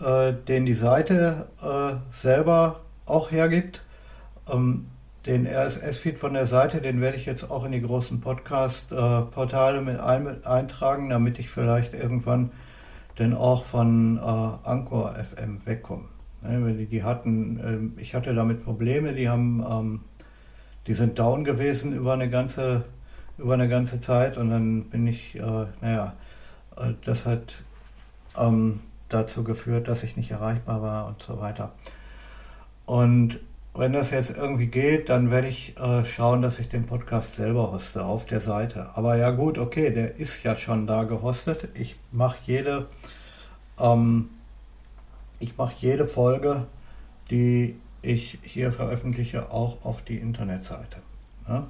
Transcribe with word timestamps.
äh, 0.00 0.32
den 0.32 0.66
die 0.66 0.74
Seite 0.74 1.48
äh, 1.62 2.16
selber 2.16 2.80
auch 3.06 3.30
hergibt. 3.30 3.82
Ähm, 4.50 4.86
den 5.26 5.46
RSS-Feed 5.46 6.18
von 6.18 6.34
der 6.34 6.46
Seite, 6.46 6.82
den 6.82 7.00
werde 7.00 7.16
ich 7.16 7.24
jetzt 7.24 7.50
auch 7.50 7.64
in 7.64 7.72
die 7.72 7.80
großen 7.80 8.20
Podcast-Portale 8.20 9.80
mit, 9.80 9.98
ein, 9.98 10.24
mit 10.24 10.46
eintragen, 10.46 11.08
damit 11.08 11.38
ich 11.38 11.48
vielleicht 11.48 11.94
irgendwann 11.94 12.50
dann 13.16 13.32
auch 13.32 13.64
von 13.64 14.18
äh, 14.18 14.20
Anchor 14.20 15.14
FM 15.14 15.64
wegkomme. 15.64 16.04
Ne, 16.42 16.74
die, 16.74 16.86
die 16.86 17.02
hatten, 17.02 17.94
äh, 17.96 18.00
ich 18.00 18.14
hatte 18.14 18.34
damit 18.34 18.64
Probleme, 18.64 19.14
die 19.14 19.28
haben, 19.30 19.64
ähm, 19.66 20.00
die 20.86 20.92
sind 20.92 21.18
down 21.18 21.44
gewesen 21.44 21.94
über 21.94 22.12
eine 22.12 22.28
ganze, 22.28 22.84
über 23.38 23.54
eine 23.54 23.68
ganze 23.68 24.00
Zeit 24.00 24.36
und 24.36 24.50
dann 24.50 24.84
bin 24.90 25.06
ich, 25.06 25.36
äh, 25.36 25.40
naja, 25.80 26.06
äh, 26.06 26.10
das 27.04 27.26
hat 27.26 27.54
ähm, 28.36 28.80
dazu 29.08 29.44
geführt, 29.44 29.88
dass 29.88 30.02
ich 30.02 30.16
nicht 30.16 30.30
erreichbar 30.30 30.82
war 30.82 31.06
und 31.06 31.22
so 31.22 31.40
weiter. 31.40 31.72
Und 32.86 33.40
wenn 33.74 33.92
das 33.92 34.10
jetzt 34.10 34.30
irgendwie 34.30 34.66
geht, 34.66 35.08
dann 35.08 35.30
werde 35.30 35.48
ich 35.48 35.76
äh, 35.78 36.04
schauen, 36.04 36.42
dass 36.42 36.58
ich 36.58 36.68
den 36.68 36.86
Podcast 36.86 37.36
selber 37.36 37.72
hoste 37.72 38.04
auf 38.04 38.24
der 38.24 38.40
Seite. 38.40 38.90
Aber 38.94 39.16
ja 39.16 39.30
gut, 39.30 39.58
okay, 39.58 39.90
der 39.90 40.16
ist 40.16 40.42
ja 40.44 40.54
schon 40.54 40.86
da 40.86 41.04
gehostet. 41.04 41.68
Ich 41.74 41.96
mache 42.12 42.36
jede, 42.46 42.86
ähm, 43.78 44.30
ich 45.40 45.56
mache 45.56 45.74
jede 45.78 46.06
Folge, 46.06 46.66
die 47.30 47.76
ich 48.02 48.38
hier 48.42 48.70
veröffentliche, 48.70 49.50
auch 49.50 49.84
auf 49.84 50.02
die 50.02 50.18
Internetseite. 50.18 50.98
Ja? 51.48 51.66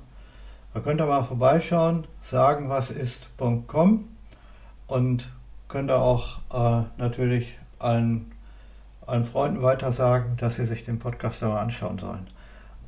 Da 0.74 0.80
könnt 0.80 1.00
ihr 1.00 1.06
mal 1.06 1.22
vorbeischauen, 1.22 2.06
sagen 2.22 2.68
was 2.68 2.90
ist.com 2.90 4.13
und 4.86 5.28
könnt 5.68 5.90
ihr 5.90 6.00
auch 6.00 6.38
äh, 6.52 6.84
natürlich 6.98 7.58
allen, 7.78 8.32
allen 9.06 9.24
Freunden 9.24 9.62
weiter 9.62 9.92
sagen, 9.92 10.36
dass 10.38 10.56
sie 10.56 10.66
sich 10.66 10.84
den 10.84 10.98
Podcast 10.98 11.42
mal 11.42 11.60
anschauen 11.60 11.98
sollen. 11.98 12.26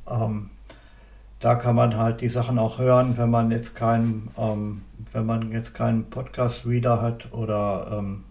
Ähm, 0.09 0.49
da 1.39 1.55
kann 1.55 1.75
man 1.75 1.97
halt 1.97 2.21
die 2.21 2.29
Sachen 2.29 2.57
auch 2.57 2.79
hören, 2.79 3.17
wenn 3.17 3.29
man 3.29 3.51
jetzt 3.51 3.75
keinen, 3.75 4.29
ähm, 4.37 4.81
wenn 5.11 5.25
man 5.25 5.51
jetzt 5.51 5.73
keinen 5.73 6.09
Podcast-Reader 6.09 7.01
hat 7.01 7.31
oder, 7.31 7.99
ähm, 7.99 8.23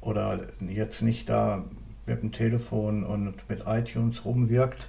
oder 0.00 0.40
jetzt 0.60 1.02
nicht 1.02 1.28
da 1.28 1.64
mit 2.06 2.22
dem 2.22 2.32
Telefon 2.32 3.04
und 3.04 3.48
mit 3.48 3.64
iTunes 3.66 4.24
rumwirkt, 4.24 4.88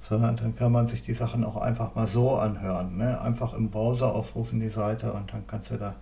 sondern 0.00 0.36
dann 0.36 0.56
kann 0.56 0.72
man 0.72 0.86
sich 0.86 1.02
die 1.02 1.14
Sachen 1.14 1.44
auch 1.44 1.56
einfach 1.56 1.94
mal 1.94 2.06
so 2.06 2.36
anhören. 2.36 2.98
Ne? 2.98 3.20
Einfach 3.20 3.54
im 3.54 3.70
Browser 3.70 4.14
aufrufen 4.14 4.60
die 4.60 4.68
Seite 4.68 5.12
und 5.12 5.32
dann 5.32 5.46
kannst 5.46 5.70
du 5.70 5.76
da 5.76 5.94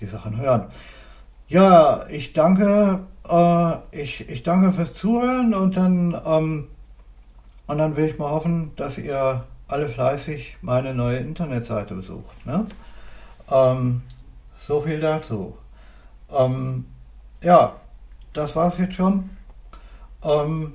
die 0.00 0.06
Sachen 0.06 0.36
hören. 0.36 0.66
Ja, 1.48 2.06
ich 2.08 2.32
danke, 2.32 3.00
äh, 3.28 3.72
ich, 3.90 4.28
ich 4.28 4.42
danke 4.42 4.72
fürs 4.72 4.94
Zuhören 4.94 5.54
und 5.54 5.76
dann, 5.76 6.20
ähm, 6.24 6.68
und 7.66 7.78
dann 7.78 7.96
will 7.96 8.06
ich 8.06 8.18
mal 8.18 8.30
hoffen, 8.30 8.72
dass 8.76 8.98
ihr 8.98 9.44
alle 9.68 9.88
fleißig 9.88 10.58
meine 10.62 10.94
neue 10.94 11.18
Internetseite 11.18 11.94
besucht. 11.94 12.46
Ne? 12.46 12.66
Ähm, 13.50 14.02
so 14.58 14.80
viel 14.80 15.00
dazu. 15.00 15.56
Ähm, 16.32 16.86
ja, 17.42 17.76
das 18.32 18.54
war's 18.56 18.78
jetzt 18.78 18.94
schon. 18.94 19.30
Ähm, 20.22 20.74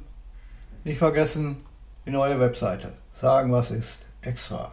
nicht 0.83 0.97
vergessen, 0.97 1.57
die 2.05 2.11
neue 2.11 2.39
Webseite. 2.39 2.93
Sagen, 3.19 3.51
was 3.51 3.71
ist 3.71 3.99
extra. 4.21 4.71